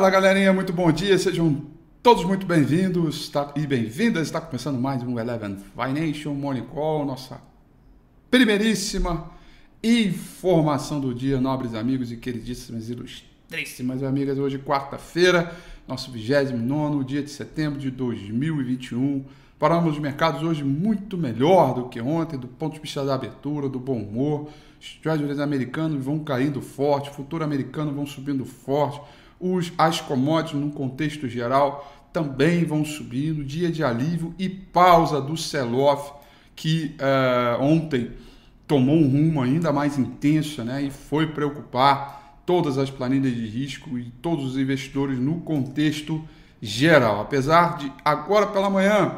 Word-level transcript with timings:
Fala 0.00 0.08
galerinha, 0.08 0.50
muito 0.50 0.72
bom 0.72 0.90
dia, 0.90 1.18
sejam 1.18 1.60
todos 2.02 2.24
muito 2.24 2.46
bem-vindos 2.46 3.28
tá, 3.28 3.52
e 3.54 3.66
bem-vindas. 3.66 4.28
Está 4.28 4.40
começando 4.40 4.80
mais 4.80 5.02
um 5.02 5.18
Eleven 5.18 5.58
Financial 5.76 6.34
Morning 6.34 6.64
Call, 6.64 7.04
nossa 7.04 7.38
primeiríssima 8.30 9.30
informação 9.84 10.98
do 10.98 11.14
dia, 11.14 11.38
nobres 11.38 11.74
amigos 11.74 12.10
e 12.10 12.16
queridíssimas 12.16 12.88
ilustríssimas 12.88 14.02
amigas. 14.02 14.38
Hoje, 14.38 14.58
quarta-feira, 14.58 15.54
nosso 15.86 16.10
29 16.10 17.04
dia 17.04 17.22
de 17.22 17.30
setembro 17.30 17.78
de 17.78 17.90
2021. 17.90 19.22
Paramos 19.58 19.92
de 19.92 20.00
mercados 20.00 20.42
hoje 20.42 20.64
muito 20.64 21.18
melhor 21.18 21.74
do 21.74 21.90
que 21.90 22.00
ontem, 22.00 22.38
do 22.38 22.48
ponto 22.48 22.72
de 22.72 22.80
vista 22.80 23.04
da 23.04 23.14
abertura, 23.14 23.68
do 23.68 23.78
bom 23.78 23.98
humor. 23.98 24.48
Os 24.80 24.94
treasuries 24.94 25.38
americanos 25.38 26.02
vão 26.02 26.20
caindo 26.20 26.62
forte, 26.62 27.10
futuro 27.10 27.44
americano 27.44 27.92
vão 27.92 28.06
subindo 28.06 28.46
forte 28.46 28.98
os, 29.40 29.72
as 29.78 30.00
commodities, 30.00 30.60
no 30.60 30.70
contexto 30.70 31.28
geral, 31.28 32.08
também 32.12 32.64
vão 32.64 32.84
subindo. 32.84 33.42
Dia 33.42 33.70
de 33.70 33.82
alívio 33.82 34.34
e 34.38 34.48
pausa 34.48 35.20
do 35.20 35.36
sell-off, 35.36 36.12
que 36.54 36.94
uh, 37.00 37.62
ontem 37.62 38.10
tomou 38.66 38.96
um 38.96 39.08
rumo 39.08 39.42
ainda 39.42 39.72
mais 39.72 39.98
intenso 39.98 40.62
né, 40.62 40.82
e 40.82 40.90
foi 40.90 41.26
preocupar 41.26 42.42
todas 42.46 42.78
as 42.78 42.90
planilhas 42.90 43.34
de 43.34 43.46
risco 43.46 43.98
e 43.98 44.04
todos 44.22 44.44
os 44.44 44.56
investidores 44.56 45.18
no 45.18 45.40
contexto 45.40 46.22
geral. 46.60 47.20
Apesar 47.20 47.78
de 47.78 47.92
agora 48.04 48.46
pela 48.46 48.68
manhã 48.68 49.16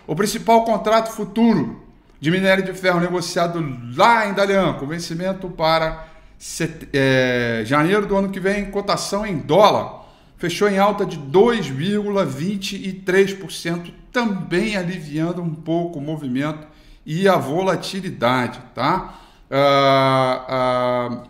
O 0.07 0.15
principal 0.15 0.63
contrato 0.63 1.11
futuro 1.11 1.83
de 2.19 2.29
minério 2.31 2.63
de 2.63 2.73
ferro 2.73 2.99
negociado 2.99 3.63
lá 3.95 4.27
em 4.27 4.33
Dalian, 4.33 4.73
com 4.73 4.85
vencimento 4.85 5.49
para 5.49 6.09
é, 6.93 7.63
janeiro 7.65 8.05
do 8.05 8.15
ano 8.15 8.29
que 8.29 8.39
vem, 8.39 8.69
cotação 8.71 9.25
em 9.25 9.37
dólar, 9.37 10.05
fechou 10.37 10.69
em 10.69 10.77
alta 10.77 11.03
de 11.05 11.17
2,23%, 11.17 13.91
também 14.11 14.77
aliviando 14.77 15.41
um 15.41 15.55
pouco 15.55 15.97
o 15.99 16.01
movimento 16.01 16.67
e 17.05 17.27
a 17.27 17.35
volatilidade. 17.35 18.61
Tá? 18.73 19.19
Ah, 19.49 20.45
ah, 20.47 21.23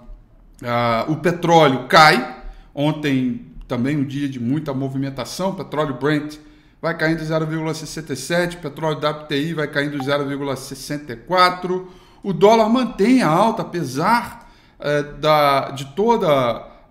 ah, 0.64 1.06
o 1.08 1.16
petróleo 1.18 1.88
cai, 1.88 2.44
ontem 2.74 3.48
também 3.68 3.98
um 3.98 4.04
dia 4.04 4.30
de 4.30 4.40
muita 4.40 4.72
movimentação, 4.74 5.56
petróleo 5.56 5.96
Brent 5.96 6.38
vai 6.86 6.96
caindo 6.96 7.24
0,67, 7.24 8.58
petróleo 8.58 9.00
WTI 9.00 9.56
vai 9.56 9.68
caindo 9.68 9.98
0,64. 9.98 11.88
O 12.22 12.32
dólar 12.32 12.70
mantém 12.70 13.24
a 13.24 13.28
alta, 13.28 13.64
apesar 13.64 14.48
é, 14.80 15.02
da, 15.02 15.72
de 15.72 15.86
toda 15.96 16.30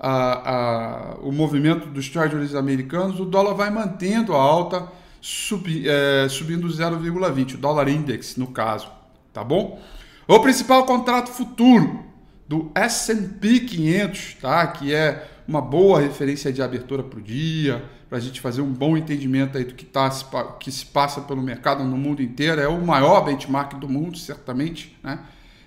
a, 0.00 0.10
a, 0.10 1.14
o 1.20 1.30
movimento 1.30 1.86
dos 1.86 2.08
treasuries 2.08 2.56
americanos, 2.56 3.20
o 3.20 3.24
dólar 3.24 3.54
vai 3.54 3.70
mantendo 3.70 4.34
a 4.34 4.40
alta, 4.40 4.88
sub, 5.20 5.88
é, 5.88 6.28
subindo 6.28 6.66
0,20, 6.66 7.54
o 7.54 7.58
dólar 7.58 7.88
index 7.88 8.36
no 8.36 8.48
caso, 8.48 8.90
tá 9.32 9.44
bom? 9.44 9.80
O 10.26 10.40
principal 10.40 10.84
contrato 10.86 11.30
futuro 11.30 12.04
do 12.48 12.72
S&P 12.74 13.60
500, 13.60 14.38
tá? 14.42 14.66
Que 14.66 14.92
é 14.92 15.28
uma 15.46 15.60
boa 15.60 16.00
referência 16.00 16.52
de 16.52 16.62
abertura 16.62 17.02
para 17.02 17.18
o 17.18 17.22
dia, 17.22 17.84
para 18.08 18.18
a 18.18 18.20
gente 18.20 18.40
fazer 18.40 18.62
um 18.62 18.72
bom 18.72 18.96
entendimento 18.96 19.58
aí 19.58 19.64
do 19.64 19.74
que, 19.74 19.84
tá, 19.84 20.10
que 20.58 20.70
se 20.70 20.86
passa 20.86 21.20
pelo 21.20 21.42
mercado 21.42 21.84
no 21.84 21.96
mundo 21.96 22.22
inteiro. 22.22 22.60
É 22.60 22.68
o 22.68 22.84
maior 22.84 23.24
benchmark 23.24 23.74
do 23.74 23.88
mundo, 23.88 24.16
certamente, 24.18 24.96
né? 25.02 25.20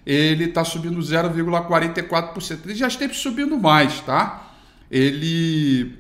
Ele 0.06 0.46
está 0.46 0.64
subindo 0.64 0.98
0,44%. 1.00 2.60
Ele 2.64 2.76
já 2.76 2.88
esteve 2.88 3.14
subindo 3.14 3.58
mais, 3.58 4.00
tá? 4.00 4.54
Ele, 4.90 5.96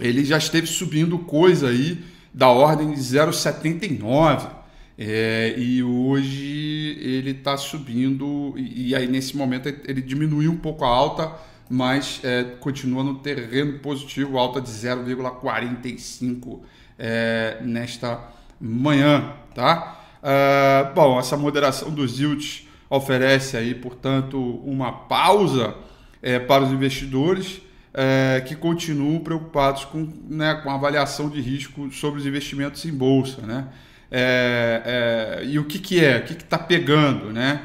ele 0.00 0.24
já 0.24 0.36
esteve 0.36 0.66
subindo 0.66 1.16
coisa 1.20 1.68
aí 1.68 2.02
da 2.34 2.48
ordem 2.48 2.92
de 2.92 3.00
0,79%. 3.00 4.60
É, 5.02 5.54
e 5.56 5.82
hoje 5.82 6.98
ele 7.00 7.30
está 7.30 7.56
subindo, 7.56 8.52
e, 8.58 8.90
e, 8.90 8.94
aí 8.94 9.06
nesse 9.06 9.34
momento 9.34 9.66
ele 9.66 10.02
diminuiu 10.02 10.52
um 10.52 10.58
pouco 10.58 10.84
a 10.84 10.88
alta 10.88 11.32
mas 11.70 12.20
é, 12.24 12.42
continua 12.58 13.04
no 13.04 13.20
terreno 13.20 13.78
positivo, 13.78 14.36
alta 14.36 14.60
de 14.60 14.68
0,45 14.68 16.60
é, 16.98 17.58
nesta 17.62 18.20
manhã, 18.60 19.32
tá? 19.54 19.98
Uh, 20.20 20.92
bom, 20.94 21.18
essa 21.18 21.36
moderação 21.36 21.90
dos 21.90 22.18
yields 22.18 22.68
oferece 22.90 23.56
aí, 23.56 23.74
portanto, 23.74 24.38
uma 24.38 24.92
pausa 24.92 25.74
é, 26.20 26.38
para 26.38 26.64
os 26.64 26.72
investidores 26.72 27.62
é, 27.94 28.42
que 28.46 28.54
continuam 28.54 29.20
preocupados 29.20 29.84
com, 29.84 30.06
né, 30.28 30.60
com 30.62 30.70
a 30.70 30.74
avaliação 30.74 31.30
de 31.30 31.40
risco 31.40 31.90
sobre 31.92 32.20
os 32.20 32.26
investimentos 32.26 32.84
em 32.84 32.92
bolsa, 32.92 33.42
né? 33.42 33.68
É, 34.10 35.38
é, 35.40 35.46
e 35.46 35.58
o 35.58 35.64
que, 35.64 35.78
que 35.78 36.04
é? 36.04 36.18
O 36.18 36.24
que 36.24 36.32
está 36.32 36.58
pegando, 36.58 37.32
né? 37.32 37.62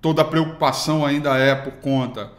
É, 0.00 0.02
toda 0.02 0.22
a 0.22 0.24
preocupação 0.24 1.04
ainda 1.04 1.36
é 1.36 1.54
por 1.54 1.74
conta 1.74 2.32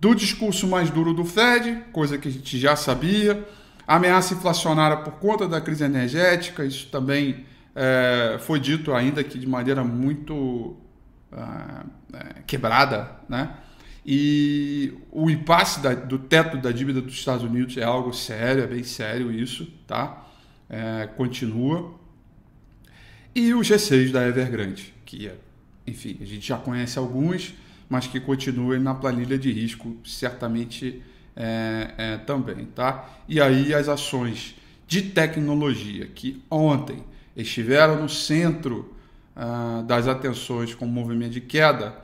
do 0.00 0.14
discurso 0.14 0.66
mais 0.66 0.90
duro 0.90 1.14
do 1.14 1.24
Fed, 1.24 1.84
coisa 1.92 2.18
que 2.18 2.28
a 2.28 2.30
gente 2.30 2.58
já 2.58 2.76
sabia, 2.76 3.46
ameaça 3.86 4.34
inflacionária 4.34 4.98
por 4.98 5.14
conta 5.14 5.48
da 5.48 5.60
crise 5.60 5.84
energética, 5.84 6.64
isso 6.64 6.88
também 6.88 7.46
é, 7.74 8.36
foi 8.40 8.60
dito 8.60 8.92
ainda 8.92 9.24
que 9.24 9.38
de 9.38 9.46
maneira 9.46 9.82
muito 9.82 10.76
é, 11.32 12.42
quebrada, 12.46 13.10
né? 13.28 13.54
E 14.08 14.94
o 15.10 15.28
impasse 15.28 15.80
da, 15.80 15.92
do 15.92 16.18
teto 16.18 16.58
da 16.58 16.70
dívida 16.70 17.00
dos 17.00 17.14
Estados 17.14 17.42
Unidos 17.42 17.76
é 17.76 17.82
algo 17.82 18.12
sério, 18.12 18.62
é 18.62 18.66
bem 18.66 18.84
sério 18.84 19.32
isso, 19.32 19.66
tá? 19.84 20.24
É, 20.68 21.08
continua. 21.16 21.94
E 23.34 23.52
os 23.52 23.68
receios 23.68 24.12
da 24.12 24.26
Evergrande, 24.26 24.94
que, 25.04 25.28
enfim, 25.86 26.16
a 26.20 26.24
gente 26.24 26.46
já 26.46 26.56
conhece 26.56 26.98
alguns, 26.98 27.54
mas 27.88 28.06
que 28.06 28.18
continuam 28.18 28.80
na 28.80 28.94
planilha 28.94 29.38
de 29.38 29.52
risco, 29.52 29.96
certamente 30.04 31.02
é, 31.36 31.94
é, 31.96 32.16
também, 32.18 32.66
tá? 32.66 33.08
E 33.28 33.40
aí 33.40 33.72
as 33.72 33.88
ações 33.88 34.56
de 34.86 35.02
tecnologia 35.02 36.06
que 36.06 36.42
ontem 36.50 37.04
estiveram 37.36 38.00
no 38.00 38.08
centro 38.08 38.94
ah, 39.34 39.82
das 39.86 40.08
atenções 40.08 40.74
com 40.74 40.86
o 40.86 40.88
movimento 40.88 41.32
de 41.32 41.40
queda, 41.40 41.94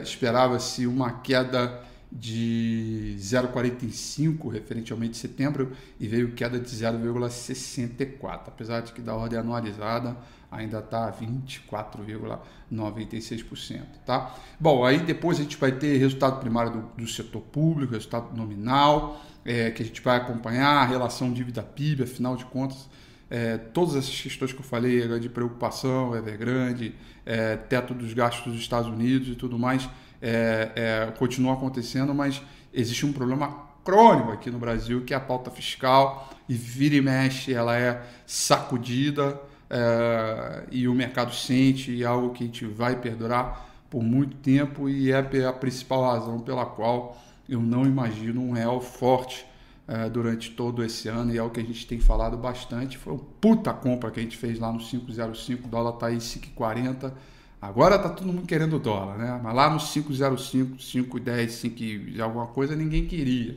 Esperava-se 0.03 0.87
uma 0.87 1.21
queda 1.21 1.81
de 2.11 3.15
0,45 3.19 4.51
referente 4.51 4.91
ao 4.93 4.99
mês 4.99 5.13
de 5.13 5.19
setembro 5.19 5.73
e 6.01 6.09
veio 6.09 6.33
queda 6.33 6.59
de 6.59 6.69
0,64, 6.69 8.41
apesar 8.47 8.81
de 8.81 8.93
que 8.93 9.03
da 9.03 9.15
ordem 9.15 9.39
anualizada 9.39 10.17
ainda 10.51 10.79
está 10.79 11.13
24,96%, 11.13 13.83
tá? 14.07 14.35
Bom, 14.59 14.83
aí 14.85 15.01
depois 15.01 15.39
a 15.39 15.43
gente 15.43 15.59
vai 15.59 15.73
ter 15.73 15.99
resultado 15.99 16.41
primário 16.41 16.73
do, 16.73 16.81
do 16.97 17.07
setor 17.07 17.43
público, 17.43 17.93
resultado 17.93 18.35
nominal, 18.35 19.23
é, 19.45 19.71
que 19.71 19.83
a 19.83 19.87
gente 19.87 20.01
vai 20.01 20.17
acompanhar, 20.17 20.83
a 20.83 20.87
relação 20.87 21.31
dívida 21.33 21.63
PIB, 21.63 22.05
afinal 22.05 22.37
de 22.37 22.47
contas, 22.47 22.89
é, 23.31 23.59
todas 23.59 23.95
essas 23.95 24.19
questões 24.19 24.55
que 24.55 24.59
eu 24.59 24.65
falei 24.65 25.07
de 25.19 25.29
preocupação, 25.29 26.17
Evergrande, 26.17 26.95
é, 27.27 27.57
teto 27.57 27.93
dos 27.93 28.15
gastos 28.15 28.53
dos 28.53 28.63
Estados 28.63 28.91
Unidos 28.91 29.29
e 29.29 29.35
tudo 29.35 29.59
mais, 29.59 29.87
é, 30.21 30.73
é, 30.75 31.13
continuam 31.19 31.55
acontecendo, 31.55 32.15
mas 32.15 32.43
existe 32.73 33.07
um 33.07 33.13
problema 33.13 33.69
crônico 33.85 34.33
aqui 34.33 34.51
no 34.51 34.59
Brasil, 34.59 35.05
que 35.05 35.15
é 35.15 35.17
a 35.17 35.21
pauta 35.21 35.51
fiscal, 35.51 36.31
e 36.49 36.55
vira 36.55 36.95
e 36.97 37.01
mexe, 37.01 37.55
ela 37.55 37.77
é 37.77 38.03
sacudida 38.27 39.41
é, 39.71 40.65
e 40.71 40.89
o 40.89 40.95
mercado 40.95 41.35
sente, 41.35 41.93
e 41.93 42.03
é 42.03 42.07
algo 42.07 42.31
que 42.31 42.45
a 42.45 42.47
gente 42.47 42.67
vai 42.67 42.97
perdurar 42.97 43.67
por 43.89 44.03
muito 44.03 44.37
tempo, 44.37 44.89
e 44.89 45.11
é 45.11 45.19
a 45.47 45.53
principal 45.53 46.03
razão 46.03 46.41
pela 46.41 46.67
qual 46.67 47.17
eu 47.49 47.61
não 47.61 47.85
imagino 47.85 48.43
um 48.43 48.53
real 48.53 48.81
forte 48.81 49.47
é, 49.89 50.09
durante 50.11 50.51
todo 50.51 50.85
esse 50.85 51.09
ano 51.09 51.33
e 51.33 51.39
é 51.39 51.43
o 51.43 51.49
que 51.49 51.61
a 51.61 51.63
gente 51.63 51.87
tem 51.87 51.99
falado 51.99 52.37
bastante. 52.37 52.99
Foi 52.99 53.15
uma 53.15 53.23
puta 53.41 53.73
compra 53.73 54.11
que 54.11 54.21
a 54.21 54.23
gente 54.23 54.37
fez 54.37 54.59
lá 54.59 54.71
no 54.71 54.79
505, 54.79 55.67
o 55.67 55.71
dólar 55.71 55.93
tá 55.93 56.09
aí 56.09 56.19
5,40. 56.19 57.11
Agora 57.61 57.99
tá 57.99 58.09
todo 58.09 58.27
mundo 58.27 58.47
querendo 58.47 58.79
dólar, 58.79 59.19
né? 59.19 59.41
Mas 59.43 59.55
lá 59.55 59.69
no 59.69 59.81
505, 59.81 60.77
5,10, 60.77 61.49
5 61.49 61.83
e 61.83 62.21
alguma 62.21 62.47
coisa 62.47 62.77
ninguém 62.77 63.07
queria. 63.07 63.57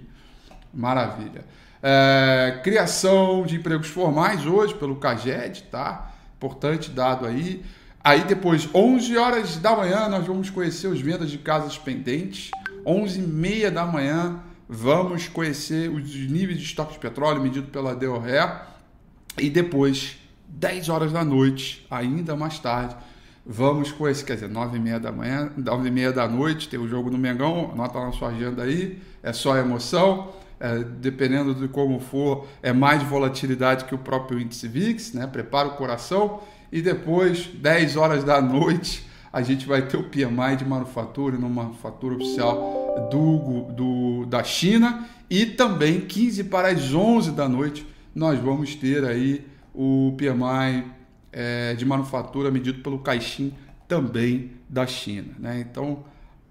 Maravilha. 0.74 1.46
É, 1.84 2.60
criação 2.64 3.44
de 3.46 3.56
empregos 3.58 3.88
formais 3.88 4.46
hoje 4.46 4.74
pelo 4.74 4.96
CAGED, 4.96 5.64
tá? 5.72 6.14
Importante 6.36 6.90
dado 6.90 7.28
aí. 7.28 7.64
Aí 8.04 8.24
depois, 8.24 8.68
11 8.74 9.18
horas 9.18 9.58
da 9.58 9.76
manhã, 9.76 10.08
nós 10.10 10.26
vamos 10.26 10.50
conhecer 10.50 10.88
os 10.88 11.00
vendas 11.00 11.30
de 11.30 11.38
casas 11.38 11.78
pendentes. 11.78 12.50
11 12.84 13.20
e 13.20 13.22
meia 13.22 13.70
da 13.70 13.86
manhã, 13.86 14.40
vamos 14.68 15.28
conhecer 15.28 15.90
os 15.90 16.16
níveis 16.16 16.58
de 16.58 16.66
estoque 16.66 16.94
de 16.94 17.00
petróleo 17.00 17.42
medido 17.42 17.68
pela 17.68 17.96
DORE 17.96 18.32
e 19.38 19.50
depois, 19.50 20.18
10 20.48 20.90
horas 20.90 21.12
da 21.12 21.24
noite, 21.24 21.86
ainda 21.90 22.36
mais 22.36 22.58
tarde, 22.58 22.96
vamos 23.46 23.92
conhecer, 23.92 24.26
quer 24.26 24.36
dizer, 24.36 24.50
9 24.50 24.78
e 24.78 24.80
meia 24.80 25.00
da 25.00 25.12
manhã, 25.12 25.52
9 25.58 25.88
e 25.88 25.92
meia 25.92 26.12
da 26.12 26.28
noite, 26.28 26.70
tem 26.70 26.80
o 26.80 26.88
jogo 26.88 27.10
no 27.10 27.18
Mengão, 27.18 27.72
anota 27.74 28.00
na 28.00 28.12
sua 28.12 28.30
agenda 28.30 28.64
aí, 28.64 29.00
é 29.24 29.34
só 29.34 29.58
emoção, 29.58 30.32
é, 30.60 30.80
dependendo 30.80 31.56
de 31.56 31.68
como 31.68 32.00
for, 32.00 32.48
é 32.62 32.72
mais 32.72 33.02
volatilidade 33.04 33.86
que 33.86 33.96
o 33.96 33.98
próprio 33.98 34.40
índice 34.40 34.68
VIX, 34.68 35.14
né? 35.14 35.28
prepara 35.28 35.70
o 35.70 35.72
coração, 35.72 36.42
e 36.72 36.82
depois, 36.82 37.48
10 37.48 37.98
horas 37.98 38.24
da 38.24 38.42
noite, 38.42 39.06
a 39.34 39.42
gente 39.42 39.66
vai 39.66 39.82
ter 39.82 39.98
o 39.98 40.04
PMI 40.04 40.58
de 40.58 40.66
manufatura, 40.66 41.38
numa 41.38 41.64
manufatura 41.64 42.16
oficial 42.16 43.10
do, 43.10 43.72
do, 43.74 44.26
da 44.26 44.44
China, 44.44 45.08
e 45.30 45.46
também 45.46 46.02
15 46.02 46.46
para 46.46 46.70
as 46.70 46.94
11 46.94 47.32
da 47.32 47.48
noite 47.48 47.88
nós 48.14 48.38
vamos 48.40 48.76
ter 48.76 49.06
aí 49.06 49.46
o 49.74 50.14
PMI 50.18 50.84
é, 51.32 51.74
de 51.76 51.86
manufatura 51.86 52.52
medido 52.52 52.82
pelo 52.82 53.00
Caixin 53.00 53.54
também 53.88 54.52
da 54.70 54.86
China. 54.88 55.34
Né? 55.40 55.60
Então, 55.60 56.04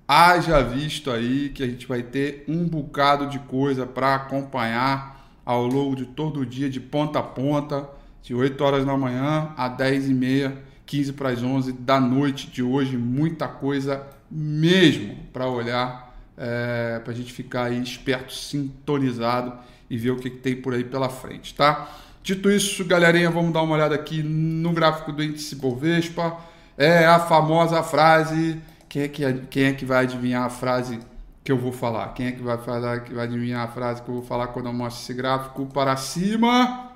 haja 0.06 0.62
visto 0.62 1.10
aí 1.10 1.50
que 1.50 1.62
a 1.62 1.66
gente 1.66 1.86
vai 1.86 2.02
ter 2.02 2.44
um 2.48 2.66
bocado 2.66 3.26
de 3.26 3.38
coisa 3.38 3.86
para 3.86 4.14
acompanhar 4.14 5.32
ao 5.44 5.66
longo 5.66 5.96
de 5.96 6.04
todo 6.04 6.40
o 6.40 6.46
dia, 6.46 6.68
de 6.68 6.80
ponta 6.80 7.18
a 7.18 7.22
ponta, 7.22 7.88
de 8.22 8.34
8 8.34 8.62
horas 8.62 8.84
da 8.84 8.96
manhã 8.96 9.52
a 9.56 9.68
10 9.68 10.10
e 10.10 10.14
meia 10.14 10.58
15 10.86 11.12
para 11.12 11.30
as 11.30 11.42
11 11.42 11.72
da 11.72 12.00
noite 12.00 12.48
de 12.48 12.62
hoje. 12.62 12.96
Muita 12.96 13.48
coisa 13.48 14.06
mesmo 14.30 15.16
para 15.32 15.46
olhar, 15.46 16.14
é, 16.36 17.00
para 17.02 17.12
a 17.12 17.16
gente 17.16 17.32
ficar 17.32 17.64
aí 17.64 17.80
esperto, 17.82 18.32
sintonizado 18.32 19.58
e 19.88 19.96
ver 19.96 20.10
o 20.10 20.16
que, 20.16 20.30
que 20.30 20.38
tem 20.38 20.56
por 20.56 20.74
aí 20.74 20.84
pela 20.84 21.08
frente, 21.08 21.54
tá? 21.54 21.88
Dito 22.22 22.50
isso, 22.50 22.84
galerinha, 22.84 23.30
vamos 23.30 23.52
dar 23.52 23.62
uma 23.62 23.74
olhada 23.74 23.94
aqui 23.94 24.22
no 24.22 24.72
gráfico 24.72 25.12
do 25.12 25.22
índice 25.22 25.56
Bovespa. 25.56 26.38
É 26.76 27.06
a 27.06 27.18
famosa 27.18 27.82
frase. 27.82 28.60
Quem 28.88 29.02
é 29.02 29.08
que, 29.08 29.32
quem 29.50 29.64
é 29.64 29.72
que 29.72 29.84
vai 29.84 30.04
adivinhar 30.04 30.44
a 30.44 30.50
frase 30.50 31.00
que 31.42 31.50
eu 31.50 31.56
vou 31.56 31.72
falar? 31.72 32.08
Quem 32.12 32.26
é 32.26 32.32
que 32.32 32.42
vai 32.42 32.58
falar 32.58 33.00
que 33.00 33.14
vai 33.14 33.24
adivinhar 33.24 33.64
a 33.64 33.68
frase 33.68 34.02
que 34.02 34.08
eu 34.08 34.14
vou 34.14 34.22
falar 34.22 34.48
quando 34.48 34.66
eu 34.66 34.72
mostro 34.72 35.02
esse 35.02 35.14
gráfico 35.14 35.66
para 35.66 35.96
cima? 35.96 36.92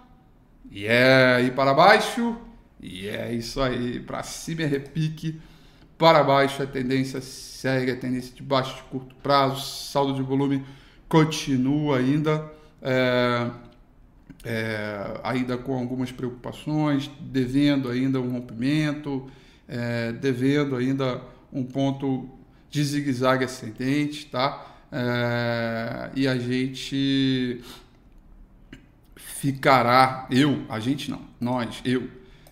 E 0.70 0.86
é 0.86 1.40
e 1.42 1.50
para 1.50 1.72
baixo? 1.72 2.36
E 2.80 3.08
é 3.08 3.32
isso 3.32 3.62
aí, 3.62 4.00
para 4.00 4.22
cima 4.22 4.62
é 4.62 4.66
repique, 4.66 5.40
para 5.96 6.22
baixo, 6.22 6.62
a 6.62 6.66
tendência 6.66 7.18
segue, 7.22 7.92
a 7.92 7.96
tendência 7.96 8.34
de 8.34 8.42
baixo 8.42 8.76
de 8.76 8.82
curto 8.82 9.14
prazo, 9.22 9.64
saldo 9.64 10.12
de 10.12 10.22
volume 10.22 10.62
continua 11.08 11.96
ainda, 11.96 12.44
é, 12.82 13.50
é, 14.44 15.20
ainda 15.22 15.56
com 15.56 15.74
algumas 15.74 16.12
preocupações, 16.12 17.10
devendo 17.20 17.88
ainda 17.88 18.20
um 18.20 18.30
rompimento, 18.30 19.28
é, 19.66 20.12
devendo 20.12 20.76
ainda 20.76 21.22
um 21.52 21.64
ponto 21.64 22.28
de 22.68 22.82
zigue-zague 22.84 23.44
ascendente, 23.44 24.26
tá? 24.26 24.76
É, 24.92 26.10
e 26.14 26.28
a 26.28 26.36
gente 26.38 27.62
ficará, 29.16 30.26
eu, 30.30 30.64
a 30.68 30.78
gente 30.78 31.10
não, 31.10 31.22
nós, 31.40 31.80
eu, 31.84 32.08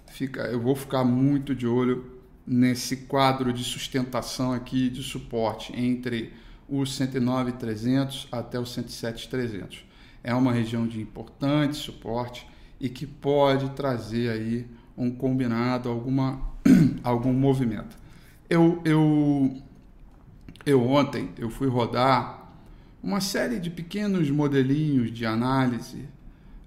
fica, 0.06 0.42
eu 0.42 0.61
vou 0.61 0.75
ficar 0.75 1.04
muito 1.04 1.54
de 1.54 1.66
olho 1.66 2.20
nesse 2.46 2.96
quadro 2.96 3.52
de 3.52 3.62
sustentação 3.62 4.52
aqui 4.52 4.88
de 4.88 5.02
suporte 5.02 5.72
entre 5.78 6.32
os 6.68 6.99
109.300 6.99 8.26
até 8.32 8.58
os 8.58 8.76
107.300. 8.76 9.91
É 10.23 10.35
uma 10.35 10.52
região 10.52 10.87
de 10.87 11.00
importante 11.00 11.76
suporte 11.76 12.47
e 12.81 12.88
que 12.88 13.07
pode 13.07 13.71
trazer 13.71 14.31
aí 14.31 14.67
um 14.97 15.11
combinado, 15.11 15.88
alguma, 15.88 16.41
algum 17.02 17.33
movimento. 17.33 17.97
Eu, 18.49 18.81
eu, 18.85 19.57
eu 20.67 20.87
ontem 20.88 21.31
eu 21.38 21.49
fui 21.49 21.69
rodar 21.69 22.43
uma 23.02 23.21
série 23.21 23.59
de 23.59 23.71
pequenos 23.71 24.31
modelinhos 24.31 25.11
de 25.11 25.26
análise, 25.26 26.09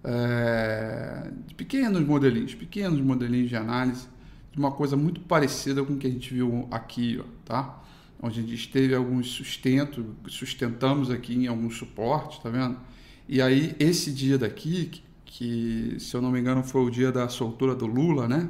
é, 0.03 1.31
de 1.47 1.55
pequenos 1.55 2.05
modelinhos, 2.05 2.53
pequenos 2.53 2.99
modelinhos 2.99 3.49
de 3.49 3.55
análise 3.55 4.07
de 4.51 4.59
uma 4.59 4.71
coisa 4.71 4.95
muito 4.95 5.19
parecida 5.21 5.83
com 5.83 5.93
o 5.93 5.97
que 5.97 6.07
a 6.07 6.09
gente 6.09 6.33
viu 6.33 6.67
aqui, 6.71 7.19
ó, 7.21 7.25
tá? 7.43 7.81
Onde 8.21 8.39
a 8.39 8.43
gente 8.43 8.69
teve 8.69 8.95
alguns 8.95 9.27
sustentos, 9.27 10.03
sustentamos 10.29 11.11
aqui 11.11 11.35
em 11.35 11.47
alguns 11.47 11.77
suportes, 11.77 12.39
tá 12.39 12.49
vendo? 12.49 12.77
E 13.27 13.41
aí, 13.41 13.75
esse 13.79 14.11
dia 14.11 14.37
daqui, 14.37 15.03
que, 15.25 15.97
se 15.99 16.15
eu 16.15 16.21
não 16.21 16.31
me 16.31 16.39
engano 16.39 16.63
foi 16.63 16.81
o 16.81 16.89
dia 16.89 17.11
da 17.11 17.27
soltura 17.27 17.75
do 17.75 17.85
Lula, 17.85 18.27
né? 18.27 18.49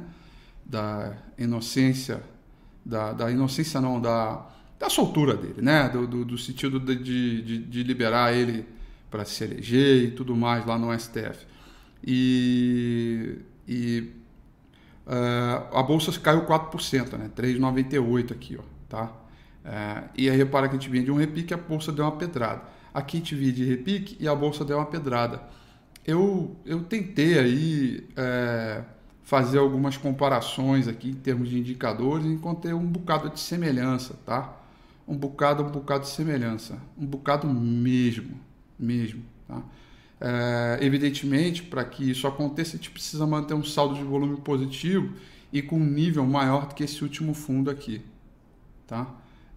Da 0.64 1.16
inocência, 1.38 2.22
da, 2.84 3.12
da 3.12 3.30
inocência 3.30 3.80
não, 3.80 4.00
da, 4.00 4.46
da 4.78 4.90
soltura 4.90 5.36
dele, 5.36 5.62
né? 5.62 5.88
Do, 5.88 6.06
do, 6.06 6.24
do 6.24 6.38
sentido 6.38 6.78
de, 6.78 7.42
de, 7.42 7.58
de 7.58 7.82
liberar 7.82 8.34
ele 8.34 8.66
para 9.10 9.24
se 9.24 9.44
eleger 9.44 10.04
e 10.04 10.10
tudo 10.10 10.36
mais 10.36 10.66
lá 10.66 10.78
no 10.78 10.96
STF. 10.98 11.46
E, 12.04 13.38
e 13.66 14.12
Uh, 15.06 15.72
a 15.72 15.84
bolsa 15.84 16.10
caiu 16.18 16.44
4%, 16.44 17.16
né? 17.16 17.30
3,98 17.36 18.32
aqui, 18.32 18.58
ó, 18.58 18.62
tá? 18.88 19.04
Uh, 19.04 20.10
e 20.16 20.28
aí 20.28 20.36
repara 20.36 20.68
que 20.68 20.74
a 20.74 20.78
gente 20.78 20.90
vinha 20.90 21.04
de 21.04 21.12
um 21.12 21.16
repique 21.16 21.54
a 21.54 21.56
bolsa 21.56 21.92
deu 21.92 22.04
uma 22.04 22.16
pedrada. 22.16 22.62
A 22.96 23.02
vinha 23.02 23.52
de 23.52 23.62
repique 23.62 24.16
e 24.18 24.26
a 24.26 24.34
bolsa 24.34 24.64
deu 24.64 24.78
uma 24.78 24.86
pedrada. 24.86 25.42
Eu, 26.02 26.56
eu 26.64 26.82
tentei 26.82 27.38
aí 27.38 28.08
é, 28.16 28.82
fazer 29.22 29.58
algumas 29.58 29.98
comparações 29.98 30.88
aqui 30.88 31.10
em 31.10 31.14
termos 31.14 31.50
de 31.50 31.58
indicadores 31.58 32.24
e 32.24 32.28
encontrei 32.28 32.72
um 32.72 32.86
bocado 32.86 33.28
de 33.28 33.38
semelhança, 33.38 34.18
tá? 34.24 34.56
Um 35.06 35.14
bocado, 35.14 35.62
um 35.62 35.70
bocado 35.70 36.04
de 36.04 36.10
semelhança. 36.10 36.78
Um 36.96 37.04
bocado 37.04 37.46
mesmo, 37.46 38.40
mesmo, 38.78 39.22
tá? 39.46 39.62
É, 40.18 40.78
evidentemente, 40.80 41.64
para 41.64 41.84
que 41.84 42.10
isso 42.10 42.26
aconteça, 42.26 42.76
a 42.76 42.78
gente 42.78 42.90
precisa 42.90 43.26
manter 43.26 43.52
um 43.52 43.62
saldo 43.62 43.94
de 43.94 44.02
volume 44.02 44.38
positivo 44.38 45.12
e 45.52 45.60
com 45.60 45.76
um 45.76 45.84
nível 45.84 46.24
maior 46.24 46.66
do 46.66 46.74
que 46.74 46.82
esse 46.82 47.02
último 47.02 47.34
fundo 47.34 47.70
aqui. 47.70 48.00
Tá? 48.86 49.06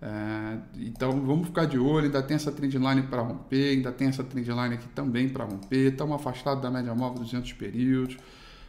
É, 0.02 0.58
então 0.78 1.12
vamos 1.26 1.48
ficar 1.48 1.66
de 1.66 1.78
olho, 1.78 2.06
ainda 2.06 2.24
tem 2.24 2.36
essa 2.36 2.52
trendline 2.52 3.04
para 3.04 3.22
romper, 3.22 3.72
ainda 3.72 3.92
tem 3.92 4.08
essa 4.08 4.24
trendline 4.24 4.76
aqui 4.76 4.88
também 4.90 5.28
para 5.28 5.44
romper, 5.44 5.92
estamos 5.92 6.16
afastados 6.16 6.64
da 6.64 6.72
média 6.72 6.96
móvel 6.96 7.20
200 7.20 7.52
períodos, 7.54 8.18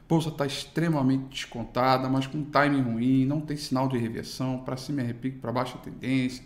bolsa 0.08 0.28
está 0.28 0.44
extremamente 0.44 1.28
descontada, 1.28 2.08
mas 2.08 2.26
com 2.26 2.42
timing 2.42 2.82
ruim, 2.82 3.26
não 3.26 3.40
tem 3.40 3.56
sinal 3.56 3.88
de 3.88 3.96
reversão, 3.96 4.58
para 4.64 4.76
cima 4.76 5.02
é 5.02 5.04
repique, 5.04 5.38
para 5.38 5.52
baixo 5.52 5.78
é 5.80 5.88
tendência, 5.88 6.44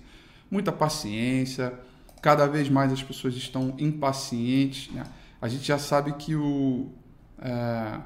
muita 0.50 0.70
paciência, 0.70 1.72
cada 2.20 2.46
vez 2.46 2.68
mais 2.68 2.92
as 2.92 3.02
pessoas 3.02 3.34
estão 3.34 3.74
impacientes, 3.78 4.92
né? 4.92 5.04
a 5.40 5.48
gente 5.48 5.64
já 5.66 5.78
sabe 5.78 6.12
que 6.12 6.34
o, 6.34 6.90
é, 7.38 8.00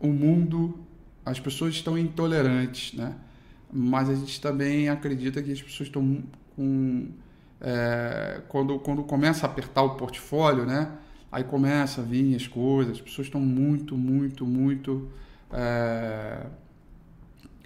o 0.00 0.08
mundo, 0.08 0.78
as 1.26 1.38
pessoas 1.38 1.74
estão 1.74 1.98
intolerantes, 1.98 2.92
né? 2.94 3.16
Mas 3.76 4.08
a 4.08 4.14
gente 4.14 4.40
também 4.40 4.88
acredita 4.88 5.42
que 5.42 5.50
as 5.50 5.60
pessoas 5.60 5.88
estão 5.88 6.22
com 6.54 7.08
é, 7.60 8.40
quando 8.48 8.78
quando 8.78 9.02
começa 9.02 9.46
a 9.46 9.50
apertar 9.50 9.82
o 9.82 9.96
portfólio, 9.96 10.64
né? 10.64 10.92
Aí 11.32 11.42
começa 11.42 12.00
a 12.00 12.04
vir 12.04 12.36
as 12.36 12.46
coisas, 12.46 12.92
as 12.94 13.00
pessoas 13.00 13.26
estão 13.26 13.40
muito, 13.40 13.96
muito, 13.96 14.46
muito 14.46 15.08
é, 15.52 16.46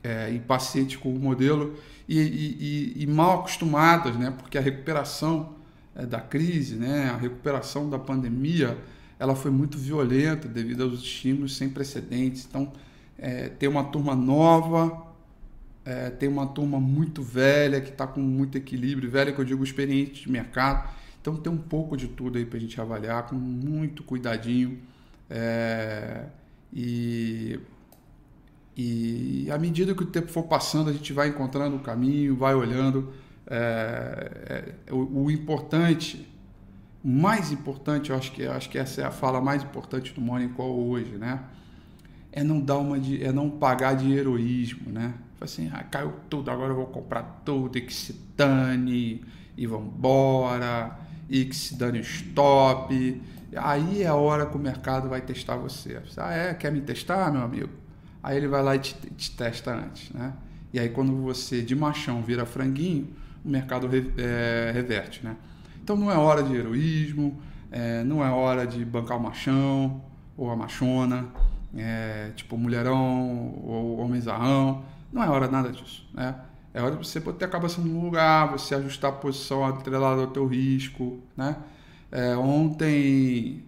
é, 0.02 0.32
impacientes 0.32 0.96
com 0.96 1.12
o 1.14 1.18
modelo 1.18 1.76
e, 2.08 2.18
e, 2.18 3.02
e, 3.02 3.06
mal 3.06 3.40
acostumadas, 3.40 4.16
né? 4.16 4.30
Porque 4.30 4.56
a 4.56 4.60
recuperação 4.62 5.54
é, 5.94 6.06
da 6.06 6.20
crise, 6.20 6.76
né, 6.76 7.10
a 7.10 7.16
recuperação 7.16 7.90
da 7.90 7.98
pandemia, 7.98 8.78
ela 9.18 9.34
foi 9.34 9.50
muito 9.50 9.76
violenta 9.76 10.48
devido 10.48 10.84
aos 10.84 11.00
estímulos 11.00 11.56
sem 11.56 11.68
precedentes. 11.68 12.46
Então, 12.48 12.72
é, 13.18 13.48
tem 13.48 13.68
uma 13.68 13.84
turma 13.84 14.14
nova, 14.14 15.07
é, 15.88 16.10
tem 16.10 16.28
uma 16.28 16.46
turma 16.46 16.78
muito 16.78 17.22
velha 17.22 17.80
que 17.80 17.88
está 17.88 18.06
com 18.06 18.20
muito 18.20 18.58
equilíbrio, 18.58 19.10
velha 19.10 19.32
que 19.32 19.40
eu 19.40 19.44
digo 19.44 19.64
experiente 19.64 20.24
de 20.24 20.30
mercado. 20.30 20.86
Então, 21.18 21.34
tem 21.34 21.50
um 21.50 21.56
pouco 21.56 21.96
de 21.96 22.08
tudo 22.08 22.36
aí 22.36 22.44
para 22.44 22.58
a 22.58 22.60
gente 22.60 22.78
avaliar 22.78 23.26
com 23.26 23.36
muito 23.36 24.02
cuidadinho. 24.02 24.80
É, 25.30 26.26
e, 26.70 27.58
e 28.76 29.50
à 29.50 29.56
medida 29.56 29.94
que 29.94 30.02
o 30.02 30.06
tempo 30.06 30.28
for 30.30 30.42
passando, 30.42 30.90
a 30.90 30.92
gente 30.92 31.10
vai 31.10 31.28
encontrando 31.28 31.76
o 31.76 31.80
caminho, 31.80 32.36
vai 32.36 32.54
olhando 32.54 33.10
é, 33.46 34.74
é, 34.86 34.92
o, 34.92 35.24
o, 35.24 35.30
importante, 35.30 36.28
o 37.02 37.08
mais 37.08 37.50
importante, 37.50 38.10
eu 38.10 38.16
acho 38.16 38.30
que, 38.32 38.46
acho 38.46 38.68
que 38.68 38.76
essa 38.76 39.00
é 39.00 39.04
a 39.06 39.10
fala 39.10 39.40
mais 39.40 39.62
importante 39.62 40.12
do 40.12 40.20
Morning 40.20 40.50
Call 40.50 40.86
hoje, 40.86 41.12
né? 41.12 41.44
É 42.30 42.44
não 42.44 42.60
dar 42.60 42.76
uma 42.76 42.98
é 42.98 43.32
não 43.32 43.48
pagar 43.48 43.94
de 43.94 44.12
heroísmo, 44.12 44.92
né? 44.92 45.14
Assim, 45.40 45.70
ah, 45.72 45.84
caiu 45.84 46.12
tudo, 46.28 46.50
agora 46.50 46.72
eu 46.72 46.76
vou 46.76 46.86
comprar 46.86 47.42
tudo 47.44 47.78
e 47.78 47.80
que 47.80 47.94
se 47.94 48.12
dane 48.36 49.24
e 49.56 49.66
vambora 49.66 50.98
e 51.28 51.44
que 51.44 51.54
se 51.54 51.76
dane 51.76 52.00
stop. 52.00 53.22
Aí 53.56 54.02
é 54.02 54.06
a 54.06 54.14
hora 54.14 54.46
que 54.46 54.56
o 54.56 54.58
mercado 54.58 55.08
vai 55.08 55.20
testar 55.20 55.56
você. 55.56 56.00
Ah, 56.16 56.32
é? 56.32 56.54
Quer 56.54 56.72
me 56.72 56.80
testar, 56.80 57.32
meu 57.32 57.42
amigo? 57.42 57.70
Aí 58.22 58.36
ele 58.36 58.48
vai 58.48 58.62
lá 58.62 58.76
e 58.76 58.80
te, 58.80 58.94
te 58.94 59.30
testa 59.36 59.74
antes, 59.74 60.10
né? 60.10 60.32
E 60.72 60.78
aí 60.78 60.88
quando 60.88 61.16
você 61.22 61.62
de 61.62 61.74
machão 61.74 62.20
vira 62.20 62.44
franguinho, 62.44 63.08
o 63.44 63.48
mercado 63.48 63.88
é, 64.18 64.70
reverte, 64.72 65.24
né? 65.24 65.36
Então 65.82 65.96
não 65.96 66.10
é 66.10 66.16
hora 66.16 66.42
de 66.42 66.54
heroísmo, 66.54 67.40
é, 67.70 68.02
não 68.04 68.24
é 68.24 68.30
hora 68.30 68.66
de 68.66 68.84
bancar 68.84 69.16
o 69.16 69.22
machão 69.22 70.02
ou 70.36 70.50
a 70.50 70.56
machona, 70.56 71.28
é, 71.76 72.30
tipo 72.36 72.56
mulherão 72.58 73.54
ou 73.64 73.98
homenzarrão, 73.98 74.84
não 75.12 75.22
é 75.22 75.28
hora 75.28 75.48
nada 75.48 75.70
disso, 75.72 76.08
né? 76.12 76.34
É 76.72 76.82
hora 76.82 76.96
de 76.96 77.06
você 77.06 77.18
botar 77.18 77.46
a 77.46 77.48
cabeça 77.48 77.80
no 77.80 78.00
lugar, 78.04 78.50
você 78.52 78.74
ajustar 78.74 79.10
a 79.10 79.14
posição 79.14 79.64
atrelada 79.64 80.22
ao 80.22 80.26
teu 80.28 80.46
risco, 80.46 81.18
né? 81.36 81.56
É, 82.10 82.36
ontem, 82.36 83.64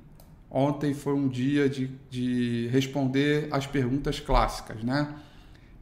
ontem 0.51 0.95
foi 0.95 1.15
um 1.15 1.29
dia 1.29 1.69
de, 1.69 1.89
de 2.11 2.69
responder 2.69 3.49
as 3.51 3.67
perguntas 3.67 4.21
clássicas, 4.21 4.83
né? 4.83 5.15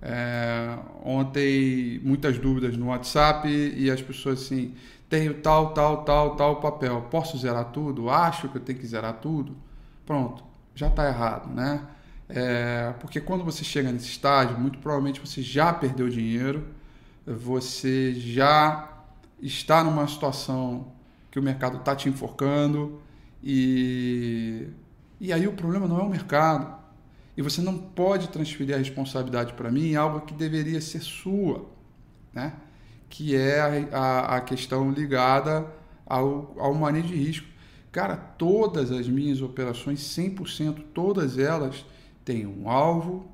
É, 0.00 0.78
ontem, 1.04 2.00
muitas 2.04 2.38
dúvidas 2.38 2.76
no 2.76 2.86
WhatsApp 2.86 3.48
e 3.48 3.90
as 3.90 4.00
pessoas 4.00 4.42
assim: 4.42 4.74
tenho 5.08 5.34
tal, 5.34 5.74
tal, 5.74 6.04
tal, 6.04 6.36
tal 6.36 6.60
papel, 6.60 7.02
posso 7.10 7.36
zerar 7.36 7.66
tudo? 7.72 8.08
Acho 8.08 8.48
que 8.48 8.56
eu 8.56 8.62
tenho 8.62 8.78
que 8.78 8.86
zerar 8.86 9.14
tudo? 9.14 9.56
Pronto, 10.06 10.44
já 10.74 10.86
está 10.88 11.06
errado, 11.08 11.52
né? 11.52 11.82
É, 12.28 12.92
porque 13.00 13.20
quando 13.20 13.42
você 13.42 13.64
chega 13.64 13.90
nesse 13.90 14.10
estágio, 14.10 14.58
muito 14.58 14.78
provavelmente 14.78 15.20
você 15.20 15.40
já 15.40 15.72
perdeu 15.72 16.08
dinheiro, 16.08 16.66
você 17.26 18.14
já 18.14 19.04
está 19.40 19.82
numa 19.82 20.06
situação 20.06 20.92
que 21.30 21.38
o 21.38 21.42
mercado 21.42 21.78
está 21.78 21.96
te 21.96 22.08
enforcando 22.08 23.00
e, 23.42 24.68
e 25.20 25.32
aí 25.32 25.46
o 25.46 25.52
problema 25.52 25.86
não 25.86 25.98
é 26.00 26.02
o 26.02 26.08
mercado, 26.08 26.76
e 27.36 27.42
você 27.42 27.62
não 27.62 27.78
pode 27.78 28.28
transferir 28.28 28.74
a 28.74 28.78
responsabilidade 28.78 29.54
para 29.54 29.70
mim 29.70 29.90
em 29.90 29.96
algo 29.96 30.22
que 30.22 30.34
deveria 30.34 30.80
ser 30.80 31.00
sua, 31.00 31.66
né? 32.32 32.52
que 33.08 33.34
é 33.34 33.60
a, 33.60 33.96
a, 33.96 34.36
a 34.36 34.40
questão 34.40 34.90
ligada 34.90 35.66
ao, 36.04 36.54
ao 36.58 36.74
manejo 36.74 37.08
de 37.08 37.14
risco. 37.14 37.46
Cara, 37.90 38.16
todas 38.16 38.90
as 38.90 39.08
minhas 39.08 39.40
operações, 39.40 40.00
100%, 40.00 40.82
todas 40.92 41.38
elas 41.38 41.86
têm 42.32 42.46
um 42.46 42.68
alvo 42.68 43.26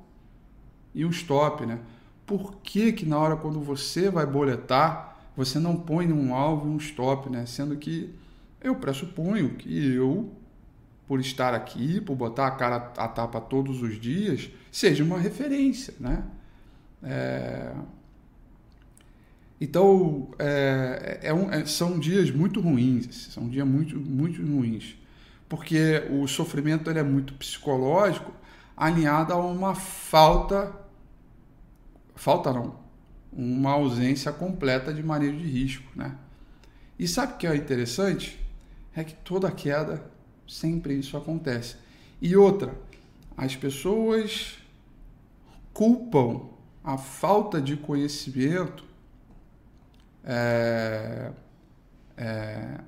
e 0.93 1.05
um 1.05 1.09
stop. 1.09 1.65
Né? 1.65 1.79
por 2.25 2.55
que 2.63 2.91
que 2.91 3.05
na 3.05 3.17
hora 3.17 3.35
quando 3.35 3.59
você 3.59 4.09
vai 4.09 4.25
boletar, 4.25 5.29
você 5.35 5.59
não 5.59 5.75
põe 5.75 6.11
um 6.11 6.33
alvo 6.33 6.67
e 6.67 6.71
um 6.71 6.77
stop, 6.77 7.29
né? 7.29 7.45
Sendo 7.45 7.75
que 7.77 8.13
eu 8.61 8.75
pressuponho 8.75 9.49
que 9.51 9.93
eu, 9.93 10.31
por 11.07 11.19
estar 11.19 11.53
aqui, 11.53 12.01
por 12.01 12.15
botar 12.15 12.47
a 12.47 12.51
cara 12.51 12.77
a 12.97 13.07
tapa 13.07 13.39
todos 13.39 13.81
os 13.81 13.99
dias, 13.99 14.49
seja 14.71 15.03
uma 15.03 15.19
referência, 15.19 15.93
né? 15.99 16.23
É... 17.03 17.73
Então, 19.61 20.29
é, 20.37 21.19
é 21.23 21.33
um, 21.33 21.49
é, 21.49 21.65
são 21.65 21.97
dias 21.97 22.29
muito 22.29 22.59
ruins, 22.59 23.29
são 23.31 23.47
dias 23.47 23.65
muito, 23.65 23.97
muito 23.97 24.41
ruins, 24.41 24.97
porque 25.47 26.03
o 26.11 26.27
sofrimento 26.27 26.89
ele 26.89 26.99
é 26.99 27.03
muito 27.03 27.33
psicológico, 27.35 28.33
alinhado 28.75 29.33
a 29.33 29.37
uma 29.37 29.75
falta, 29.75 30.71
falta 32.15 32.51
não, 32.51 32.75
uma 33.31 33.71
ausência 33.71 34.31
completa 34.31 34.93
de 34.93 35.03
manejo 35.03 35.37
de 35.37 35.47
risco, 35.47 35.87
né? 35.95 36.15
E 36.97 37.07
sabe 37.07 37.33
o 37.33 37.37
que 37.37 37.47
é 37.47 37.55
interessante? 37.55 38.39
É 38.95 39.03
que 39.03 39.13
toda 39.13 39.51
queda, 39.51 40.09
sempre 40.47 40.93
isso 40.93 41.17
acontece. 41.17 41.75
E 42.21 42.35
outra, 42.35 42.73
as 43.35 43.55
pessoas 43.55 44.57
culpam 45.73 46.47
a 46.83 46.97
falta 46.97 47.61
de 47.61 47.75
conhecimento 47.75 48.85
é, 50.23 51.31
é, 52.15 52.79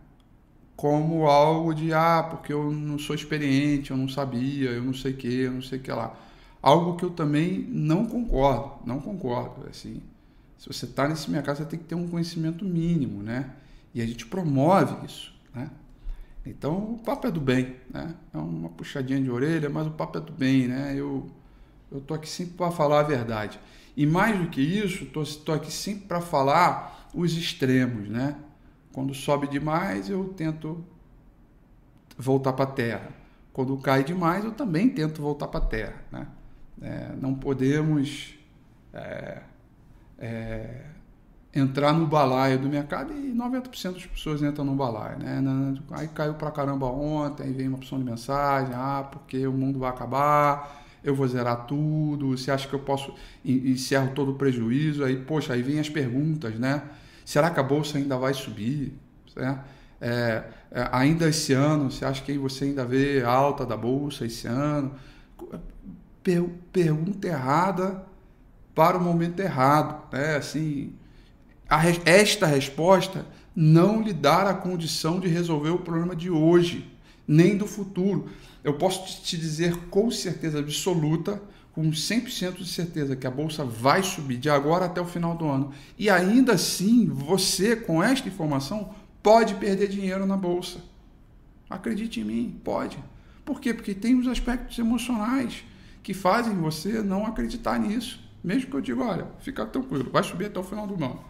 como 0.77 1.25
algo 1.25 1.73
de 1.73 1.91
ah, 1.91 2.25
porque 2.29 2.53
eu 2.53 2.71
não 2.71 2.99
sou 2.99 3.15
experiente, 3.15 3.91
eu 3.91 3.97
não 3.97 4.07
sabia, 4.07 4.69
eu 4.69 4.83
não 4.83 4.93
sei 4.93 5.11
que, 5.11 5.41
eu 5.41 5.51
não 5.51 5.61
sei 5.61 5.79
que 5.79 5.91
lá. 5.91 6.15
Algo 6.61 6.95
que 6.95 7.03
eu 7.03 7.09
também 7.09 7.65
não 7.67 8.05
concordo, 8.05 8.85
não 8.85 8.99
concordo. 8.99 9.67
Assim, 9.67 10.01
se 10.57 10.67
você 10.67 10.85
está 10.85 11.07
nesse 11.07 11.29
mercado, 11.31 11.57
você 11.57 11.65
tem 11.65 11.79
que 11.79 11.85
ter 11.85 11.95
um 11.95 12.07
conhecimento 12.07 12.63
mínimo, 12.63 13.23
né? 13.23 13.55
E 13.93 14.01
a 14.01 14.05
gente 14.05 14.27
promove 14.27 15.03
isso, 15.05 15.33
né? 15.53 15.71
Então, 16.45 16.93
o 16.93 16.99
papo 16.99 17.27
é 17.27 17.31
do 17.31 17.41
bem, 17.41 17.75
né? 17.91 18.15
É 18.31 18.37
uma 18.37 18.69
puxadinha 18.69 19.19
de 19.19 19.29
orelha, 19.31 19.69
mas 19.69 19.87
o 19.87 19.91
papo 19.91 20.19
é 20.19 20.21
do 20.21 20.31
bem, 20.31 20.67
né? 20.67 20.93
Eu 20.95 21.27
eu 21.91 22.01
tô 22.01 22.13
aqui 22.13 22.29
sempre 22.29 22.53
para 22.55 22.71
falar 22.71 22.99
a 22.99 23.03
verdade. 23.03 23.59
E 23.95 24.05
mais 24.05 24.37
do 24.37 24.47
que 24.49 24.61
isso, 24.61 25.05
tô, 25.07 25.23
tô 25.23 25.53
aqui 25.53 25.71
sempre 25.71 26.05
para 26.05 26.21
falar 26.21 27.09
os 27.13 27.35
extremos, 27.35 28.09
né? 28.09 28.35
Quando 28.91 29.13
sobe 29.13 29.47
demais, 29.47 30.09
eu 30.09 30.33
tento 30.35 30.83
voltar 32.17 32.53
para 32.53 32.65
a 32.65 32.71
terra. 32.71 33.09
Quando 33.53 33.77
cai 33.77 34.03
demais, 34.03 34.43
eu 34.43 34.51
também 34.51 34.89
tento 34.89 35.21
voltar 35.21 35.47
para 35.47 35.59
a 35.59 35.65
terra. 35.65 35.95
Né? 36.11 36.27
É, 36.81 37.09
não 37.19 37.33
podemos 37.33 38.35
é, 38.93 39.41
é, 40.17 40.81
entrar 41.53 41.93
no 41.93 42.05
balaio 42.05 42.59
do 42.59 42.69
mercado 42.69 43.13
e 43.13 43.33
90% 43.33 43.93
das 43.93 44.05
pessoas 44.05 44.41
entram 44.43 44.65
no 44.65 44.75
balaio. 44.75 45.19
Né? 45.19 45.41
Aí 45.91 46.07
caiu 46.07 46.35
para 46.35 46.51
caramba 46.51 46.85
ontem, 46.87 47.51
vem 47.51 47.67
uma 47.67 47.77
opção 47.77 47.97
de 47.97 48.05
mensagem, 48.05 48.73
ah, 48.75 49.07
porque 49.11 49.45
o 49.47 49.53
mundo 49.53 49.79
vai 49.79 49.89
acabar, 49.89 50.85
eu 51.03 51.15
vou 51.15 51.27
zerar 51.27 51.65
tudo, 51.65 52.37
você 52.37 52.51
acha 52.51 52.67
que 52.67 52.73
eu 52.73 52.79
posso, 52.79 53.13
encerro 53.43 54.11
todo 54.13 54.31
o 54.31 54.35
prejuízo, 54.35 55.03
aí, 55.03 55.15
poxa, 55.17 55.53
aí 55.53 55.61
vem 55.61 55.79
as 55.79 55.89
perguntas, 55.89 56.55
né? 56.59 56.83
Será 57.27 57.49
que 57.49 57.59
a 57.59 57.63
bolsa 57.63 57.97
ainda 57.97 58.17
vai 58.17 58.33
subir? 58.33 58.93
Né? 59.35 59.59
É, 59.99 60.43
é, 60.71 60.89
ainda 60.93 61.27
esse 61.27 61.51
ano, 61.51 61.91
você 61.91 62.05
acha 62.05 62.23
que 62.23 62.37
você 62.37 62.63
ainda 62.63 62.85
vê 62.85 63.21
alta 63.21 63.65
da 63.65 63.75
bolsa 63.75 64.25
esse 64.25 64.47
ano? 64.47 64.95
Per 66.23 66.49
pergunta 66.71 67.27
errada 67.27 68.01
para 68.73 68.97
o 68.97 69.03
momento 69.03 69.41
errado. 69.41 70.09
Né? 70.09 70.37
Assim, 70.37 70.93
a, 71.67 71.81
esta 72.05 72.45
resposta 72.45 73.25
não 73.53 74.01
lhe 74.01 74.13
dá 74.13 74.49
a 74.49 74.53
condição 74.53 75.19
de 75.19 75.27
resolver 75.27 75.71
o 75.71 75.79
problema 75.79 76.15
de 76.15 76.29
hoje, 76.29 76.89
nem 77.27 77.57
do 77.57 77.67
futuro. 77.67 78.29
Eu 78.63 78.75
posso 78.75 79.21
te 79.21 79.37
dizer 79.37 79.75
com 79.89 80.09
certeza 80.09 80.59
absoluta 80.59 81.41
com 81.77 81.91
100% 81.91 82.55
de 82.55 82.67
certeza 82.67 83.15
que 83.15 83.27
a 83.27 83.29
bolsa 83.29 83.63
vai 83.63 84.01
subir 84.01 84.37
de 84.37 84.49
agora 84.49 84.85
até 84.85 84.99
o 84.99 85.05
final 85.05 85.37
do 85.37 85.47
ano. 85.47 85.71
E 85.95 86.09
ainda 86.09 86.53
assim, 86.53 87.05
você, 87.05 87.75
com 87.75 88.01
esta 88.01 88.27
informação, 88.27 88.95
pode 89.21 89.53
perder 89.53 89.87
dinheiro 89.87 90.25
na 90.25 90.35
bolsa. 90.35 90.79
Acredite 91.69 92.19
em 92.19 92.23
mim, 92.23 92.59
pode. 92.63 92.97
Por 93.45 93.61
quê? 93.61 93.75
Porque 93.75 93.93
tem 93.93 94.17
os 94.17 94.27
aspectos 94.27 94.79
emocionais 94.79 95.63
que 96.01 96.15
fazem 96.15 96.55
você 96.55 97.03
não 97.03 97.27
acreditar 97.27 97.79
nisso. 97.79 98.27
Mesmo 98.43 98.71
que 98.71 98.75
eu 98.75 98.81
diga, 98.81 99.03
olha, 99.03 99.27
fica 99.41 99.63
tranquilo, 99.63 100.09
vai 100.11 100.23
subir 100.23 100.45
até 100.45 100.59
o 100.59 100.63
final 100.63 100.87
do 100.87 100.95
ano. 100.95 101.23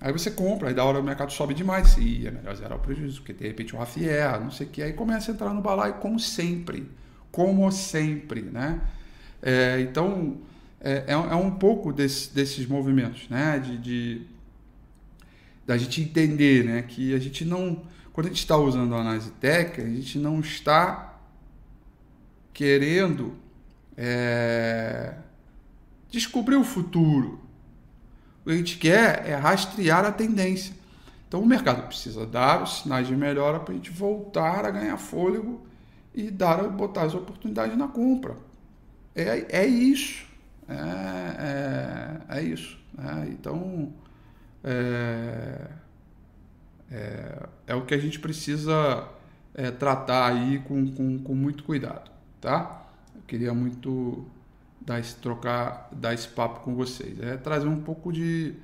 Aí 0.00 0.10
você 0.14 0.30
compra, 0.30 0.68
aí 0.68 0.74
da 0.74 0.82
hora 0.82 0.98
o 0.98 1.04
mercado 1.04 1.30
sobe 1.30 1.52
demais, 1.52 1.94
e 1.98 2.26
é 2.26 2.30
melhor 2.30 2.56
zerar 2.56 2.78
o 2.78 2.80
prejuízo, 2.80 3.20
porque 3.20 3.34
de 3.34 3.46
repente 3.46 3.76
o 3.76 3.78
Rafier, 3.78 4.40
não 4.40 4.50
sei 4.50 4.66
o 4.66 4.70
que, 4.70 4.82
aí 4.82 4.94
começa 4.94 5.30
a 5.30 5.34
entrar 5.34 5.52
no 5.52 5.60
balaio 5.60 5.92
como 5.96 6.18
sempre. 6.18 6.90
Como 7.30 7.70
sempre, 7.70 8.40
né? 8.40 8.80
É, 9.42 9.80
então, 9.80 10.38
é, 10.80 11.04
é, 11.08 11.12
é, 11.12 11.34
um 11.34 11.50
pouco 11.50 11.92
desse, 11.92 12.32
desses 12.34 12.66
movimentos, 12.66 13.28
né? 13.28 13.58
De, 13.58 13.78
de, 13.78 14.22
da 15.66 15.76
gente 15.76 16.00
entender 16.00 16.64
né? 16.64 16.82
que 16.82 17.14
a 17.14 17.18
gente 17.18 17.44
não. 17.44 17.82
Quando 18.12 18.26
a 18.26 18.30
gente 18.30 18.40
está 18.40 18.56
usando 18.56 18.94
a 18.94 19.00
análise 19.00 19.30
técnica, 19.32 19.82
a 19.82 19.94
gente 19.94 20.18
não 20.18 20.40
está 20.40 21.20
querendo 22.52 23.36
é, 23.96 25.14
descobrir 26.10 26.56
o 26.56 26.64
futuro. 26.64 27.40
O 28.42 28.46
que 28.46 28.50
a 28.50 28.56
gente 28.56 28.78
quer 28.78 29.28
é 29.28 29.34
rastrear 29.34 30.04
a 30.04 30.10
tendência. 30.10 30.74
Então 31.28 31.40
o 31.40 31.46
mercado 31.46 31.86
precisa 31.86 32.26
dar 32.26 32.62
os 32.62 32.82
sinais 32.82 33.06
de 33.06 33.14
melhora 33.14 33.60
para 33.60 33.72
a 33.72 33.76
gente 33.76 33.90
voltar 33.90 34.64
a 34.64 34.70
ganhar 34.70 34.96
fôlego 34.96 35.60
e 36.14 36.30
dar 36.30 36.64
botar 36.68 37.02
as 37.02 37.14
oportunidades 37.14 37.76
na 37.76 37.86
compra. 37.86 38.47
É, 39.18 39.62
é 39.62 39.66
isso. 39.66 40.24
É, 40.68 42.28
é, 42.30 42.38
é 42.38 42.42
isso. 42.42 42.78
Né? 42.96 43.28
Então, 43.32 43.92
é, 44.62 45.66
é, 46.90 47.48
é, 47.66 47.74
o 47.74 47.84
que 47.84 47.94
a 47.94 47.98
gente 47.98 48.20
precisa 48.20 49.08
é, 49.54 49.72
tratar 49.72 50.32
aí 50.32 50.60
com, 50.60 50.92
com, 50.92 51.18
com 51.18 51.34
muito 51.34 51.64
cuidado, 51.64 52.10
tá? 52.40 52.86
Eu 53.14 53.22
queria 53.22 53.52
muito 53.52 54.24
dar 54.80 55.00
esse, 55.00 55.16
trocar, 55.16 55.88
dar 55.90 56.14
esse 56.14 56.28
papo 56.28 56.60
com 56.60 56.76
vocês. 56.76 57.20
É 57.20 57.36
trazer 57.36 57.66
um 57.66 57.80
pouco 57.80 58.12
de, 58.12 58.54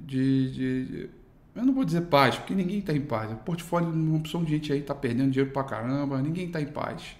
de, 0.00 0.50
de 0.50 1.10
eu 1.54 1.64
não 1.64 1.72
vou 1.72 1.84
dizer 1.84 2.02
paz, 2.02 2.36
porque 2.36 2.54
ninguém 2.54 2.80
está 2.80 2.92
em 2.92 3.02
paz. 3.02 3.30
O 3.30 3.36
portfólio, 3.36 3.90
uma 3.90 4.16
opção 4.16 4.42
de 4.42 4.50
gente 4.50 4.72
aí 4.72 4.80
está 4.80 4.94
perdendo 4.96 5.30
dinheiro 5.30 5.52
pra 5.52 5.62
caramba, 5.62 6.20
ninguém 6.20 6.46
está 6.46 6.60
em 6.60 6.66
paz. 6.66 7.16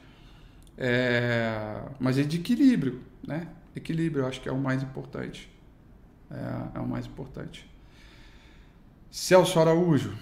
É, 0.76 1.82
mas 2.00 2.18
é 2.18 2.22
de 2.22 2.38
equilíbrio, 2.38 3.00
né? 3.26 3.48
Equilíbrio, 3.74 4.22
eu 4.22 4.26
acho 4.26 4.40
que 4.40 4.48
é 4.48 4.52
o 4.52 4.58
mais 4.58 4.82
importante. 4.82 5.50
É, 6.30 6.78
é 6.78 6.80
o 6.80 6.86
mais 6.86 7.06
importante. 7.06 7.70
Celso 9.10 9.60
Araújo, 9.60 10.14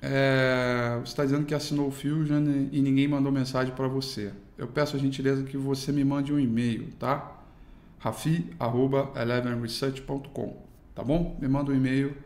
é, 0.00 0.98
você 1.00 1.12
está 1.12 1.24
dizendo 1.24 1.46
que 1.46 1.54
assinou 1.54 1.88
o 1.88 1.90
Fusion 1.90 2.44
e 2.72 2.80
ninguém 2.80 3.08
mandou 3.08 3.32
mensagem 3.32 3.74
para 3.74 3.88
você. 3.88 4.32
Eu 4.56 4.68
peço 4.68 4.96
a 4.96 4.98
gentileza 4.98 5.42
que 5.44 5.56
você 5.56 5.92
me 5.92 6.04
mande 6.04 6.32
um 6.32 6.38
e-mail, 6.38 6.92
tá? 6.98 7.34
rafi.elevenresearch.com, 7.98 10.62
tá 10.94 11.02
bom? 11.02 11.36
Me 11.40 11.48
manda 11.48 11.72
um 11.72 11.74
e-mail 11.74 12.16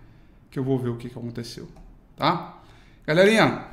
que 0.51 0.59
eu 0.59 0.65
vou 0.65 0.79
ver 0.79 0.91
o 0.91 0.97
que, 0.97 1.09
que 1.09 1.19
aconteceu, 1.19 1.67
tá? 2.15 2.61
Galerinha, 3.07 3.69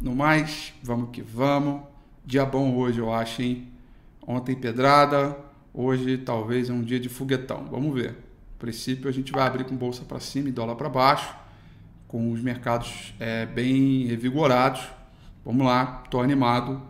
no 0.00 0.14
mais, 0.14 0.72
vamos 0.82 1.10
que 1.10 1.20
vamos. 1.20 1.82
Dia 2.26 2.46
bom 2.46 2.74
hoje, 2.74 3.00
eu 3.00 3.12
acho, 3.12 3.42
hein? 3.42 3.68
Ontem 4.26 4.54
pedrada, 4.54 5.36
hoje 5.74 6.16
talvez 6.16 6.70
é 6.70 6.72
um 6.72 6.80
dia 6.80 6.98
de 6.98 7.10
foguetão. 7.10 7.66
Vamos 7.70 7.92
ver. 7.92 8.16
A 8.56 8.58
princípio 8.58 9.10
a 9.10 9.12
gente 9.12 9.30
vai 9.30 9.46
abrir 9.46 9.64
com 9.64 9.76
bolsa 9.76 10.06
para 10.06 10.18
cima 10.20 10.48
e 10.48 10.52
dólar 10.52 10.74
para 10.74 10.88
baixo, 10.88 11.36
com 12.08 12.32
os 12.32 12.40
mercados 12.40 13.12
é, 13.20 13.44
bem 13.44 14.06
revigorados. 14.06 14.80
Vamos 15.44 15.66
lá, 15.66 16.00
estou 16.02 16.22
animado, 16.22 16.80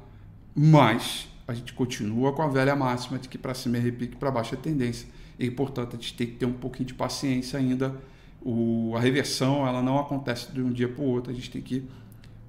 mas 0.55 1.27
a 1.49 1.53
gente 1.53 1.73
continua 1.73 2.33
com 2.33 2.43
a 2.43 2.47
velha 2.47 2.77
máxima 2.77 3.19
de 3.19 3.29
que 3.29 3.37
para 3.37 3.55
cima 3.55 3.77
é 3.77 3.81
repique, 3.81 4.15
para 4.15 4.31
baixo 4.31 4.55
é 4.55 4.57
tendência. 4.57 5.09
E, 5.37 5.51
portanto, 5.51 5.97
a 5.97 5.99
gente 5.99 6.15
tem 6.15 6.29
que 6.29 6.35
ter 6.35 6.47
um 6.47 6.53
pouquinho 6.53 6.87
de 6.87 6.95
paciência 6.95 7.59
ainda. 7.59 7.93
O, 8.41 8.93
a 8.97 9.01
reversão 9.01 9.67
ela 9.67 9.83
não 9.83 9.99
acontece 9.99 10.53
de 10.53 10.63
um 10.63 10.71
dia 10.71 10.89
para 10.89 11.03
o 11.03 11.09
outro, 11.09 11.33
a 11.33 11.35
gente 11.35 11.51
tem 11.51 11.61
que 11.61 11.89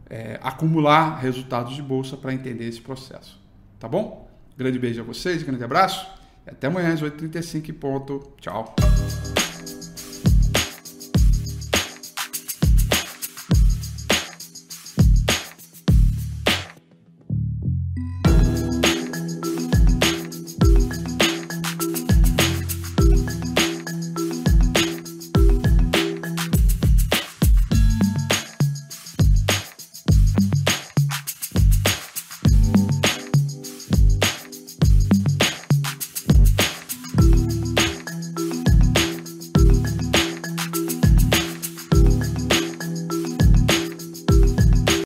é, 0.10 0.40
acumular 0.42 1.18
resultados 1.20 1.76
de 1.76 1.82
bolsa 1.82 2.16
para 2.16 2.34
entender 2.34 2.68
esse 2.68 2.82
processo. 2.82 3.40
Tá 3.80 3.88
bom? 3.88 4.30
Grande 4.58 4.80
beijo 4.80 5.02
a 5.02 5.04
vocês, 5.04 5.44
grande 5.44 5.64
abraço. 5.64 6.08
Até 6.48 6.68
amanhã 6.68 6.94
às 6.94 7.02
8h35 7.02 7.74
ponto. 7.74 8.34
Tchau. 8.40 8.76